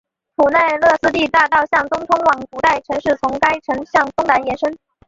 [0.35, 4.75] 普奈勒斯蒂大道向东通往古代城市从该城向东南延伸。